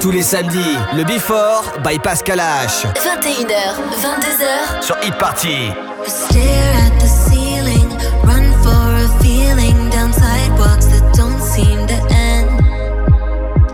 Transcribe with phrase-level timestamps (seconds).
[0.00, 2.86] Tous les samedis, le Before by Pascal H.
[2.94, 4.82] 21h, 22h.
[4.82, 5.72] Sur Hit Party.
[6.06, 7.90] Stare at the ceiling,
[8.24, 12.48] run for a feeling down sidewalks that don't seem to end.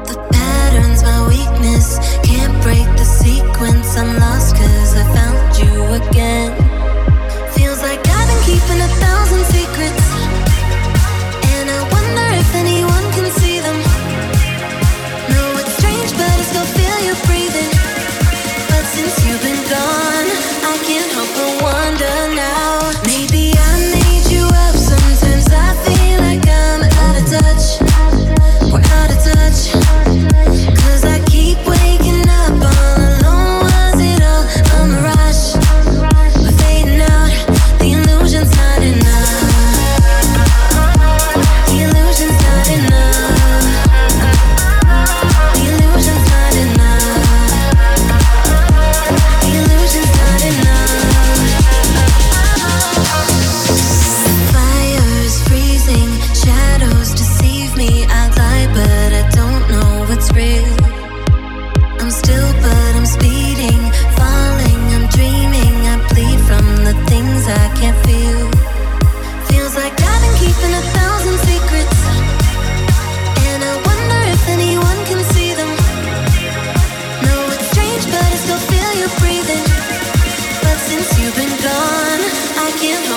[0.07, 3.97] The pattern's my weakness, can't break the sequence.
[3.97, 6.66] I'm lost cause I found you again.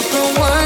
[0.02, 0.59] not the one.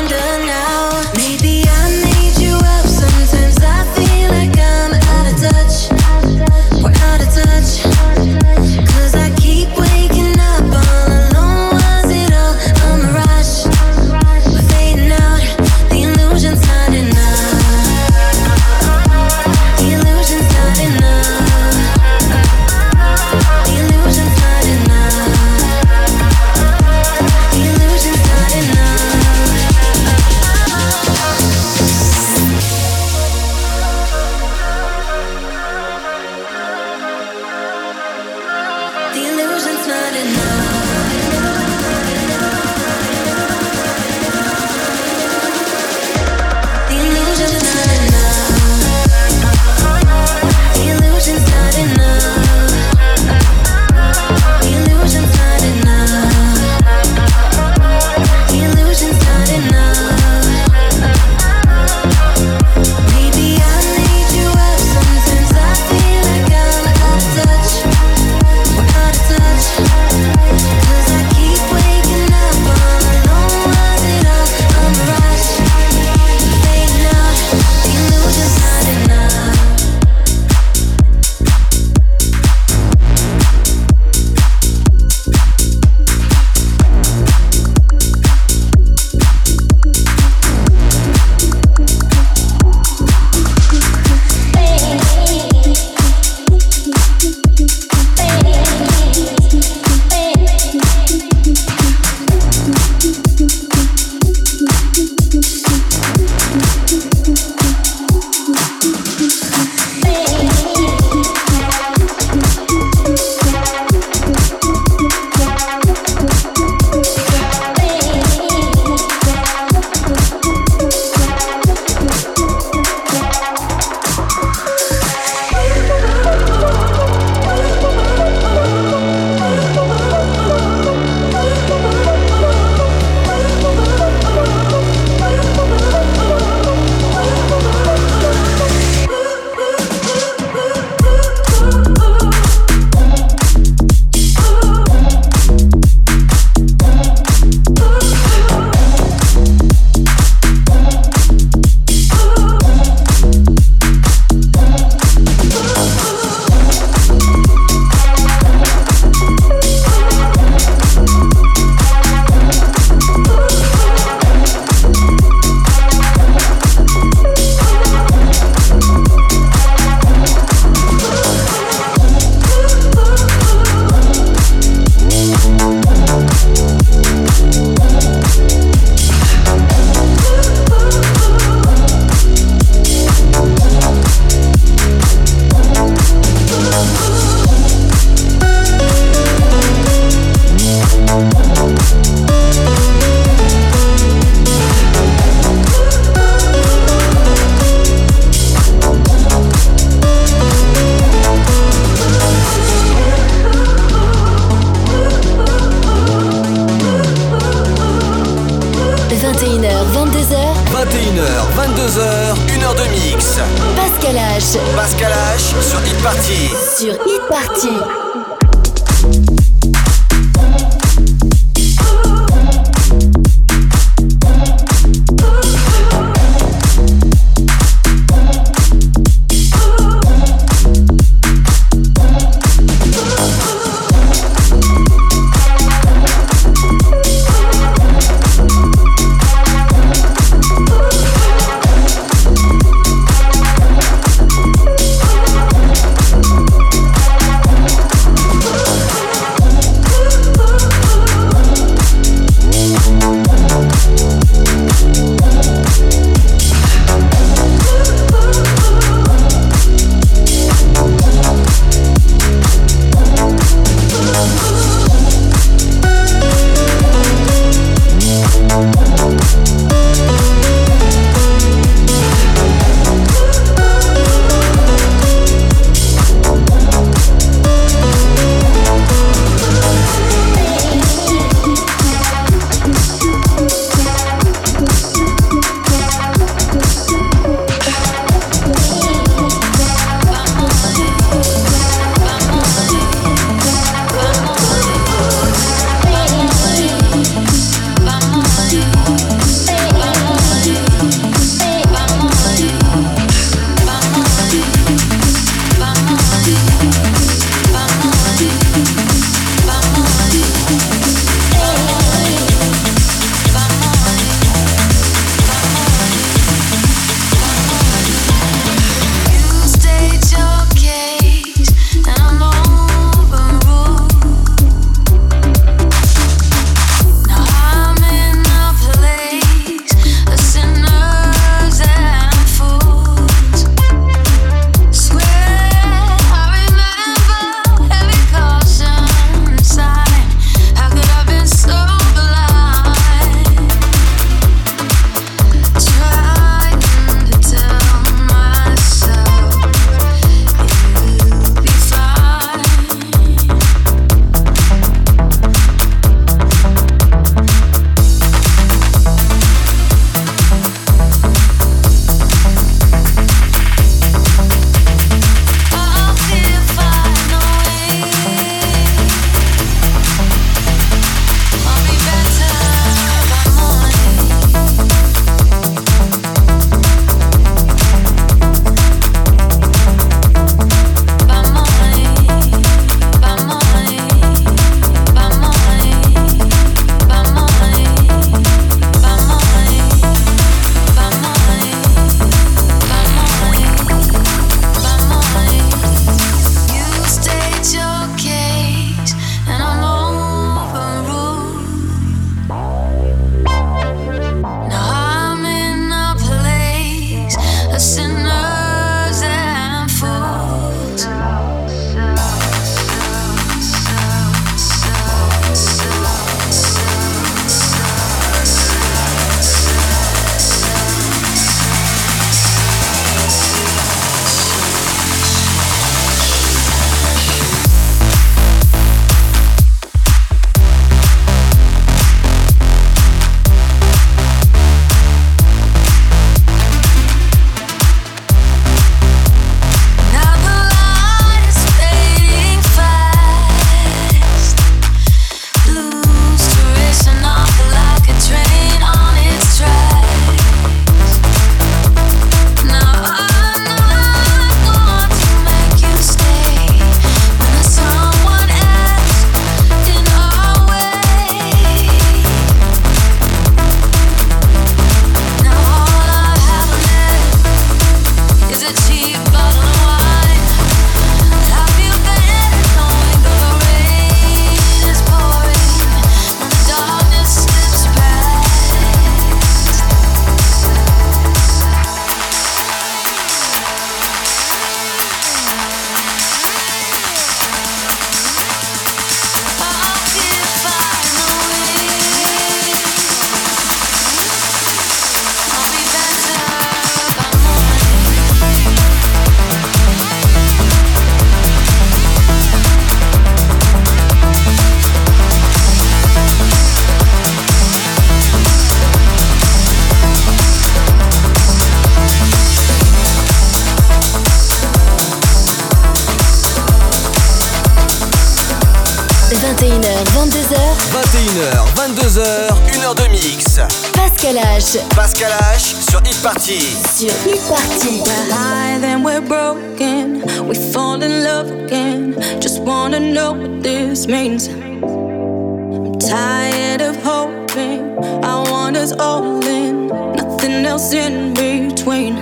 [524.76, 525.56] Pascal H.
[525.70, 526.40] Sur Hit Party.
[526.76, 527.82] Sur Hit Party.
[527.86, 530.04] We're high, then we're broken.
[530.28, 531.96] We fall in love again.
[532.22, 534.28] Just wanna know what this means.
[534.28, 537.78] I'm tired of hoping.
[538.04, 539.70] I want us all in.
[539.96, 541.96] Nothing else in between.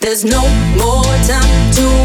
[0.00, 0.42] There's no
[0.78, 1.95] more time to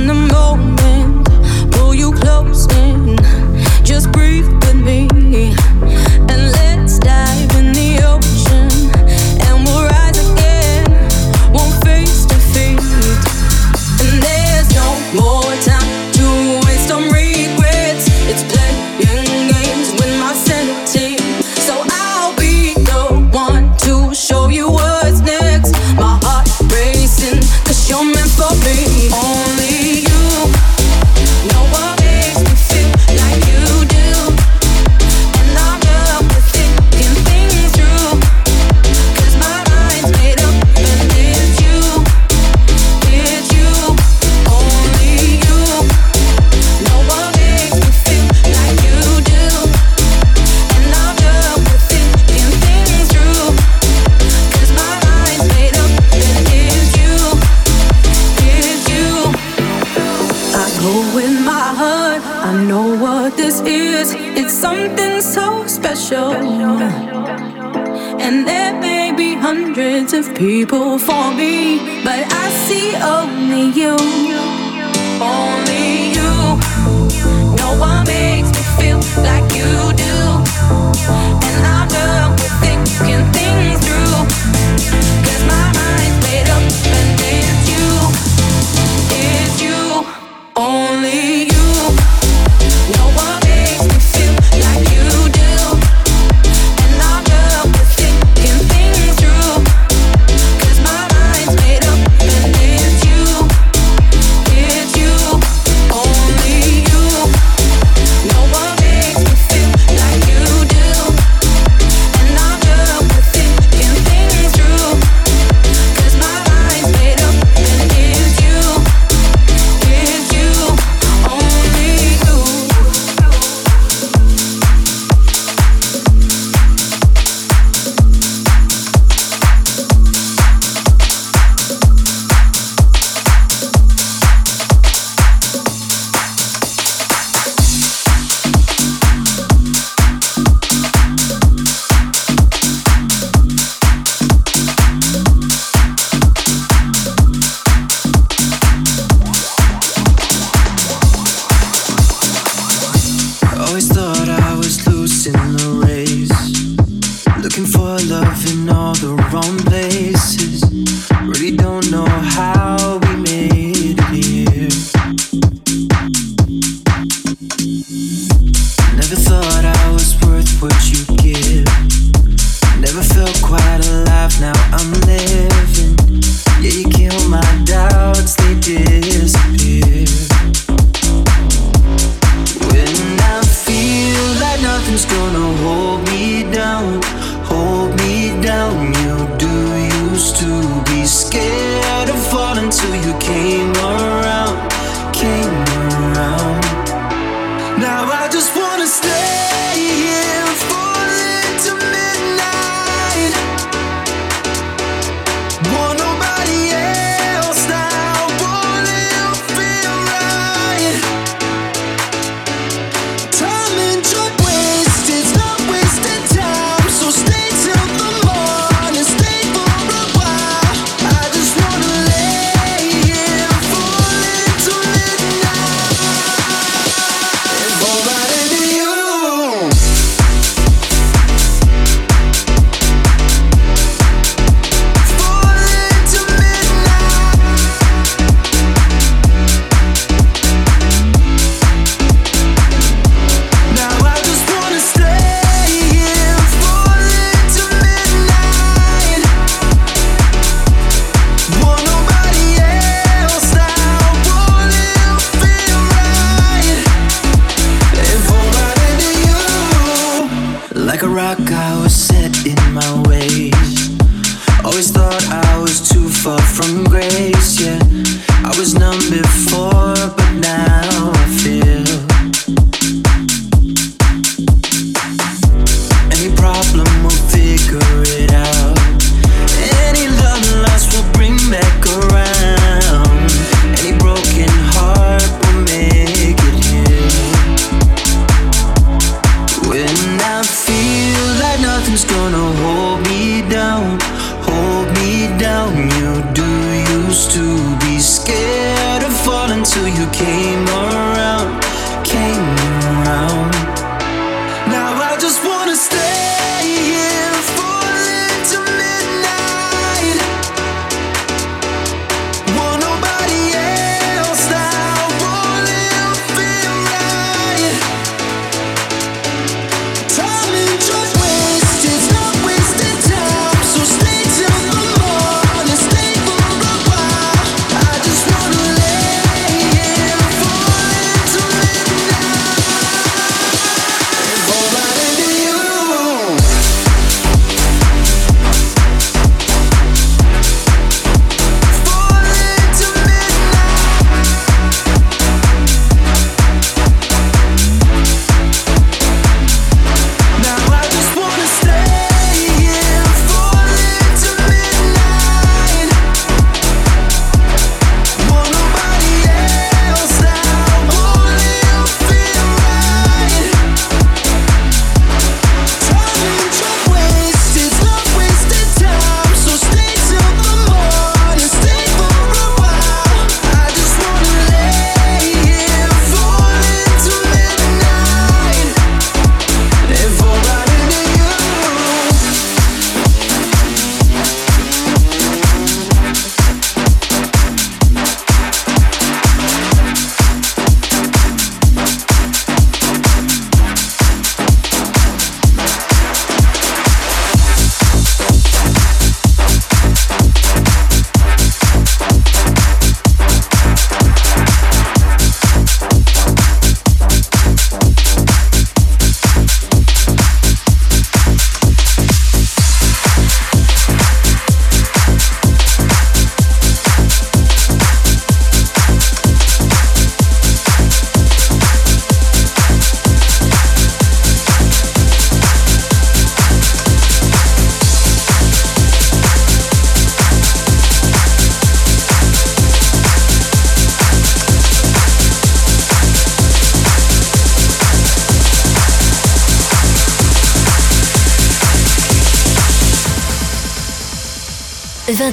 [0.00, 1.28] in the moment,
[1.72, 3.16] pull you close in.
[3.84, 5.09] Just breathe with me.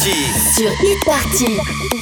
[0.00, 0.56] Party.
[0.56, 1.99] Sur Hit Party.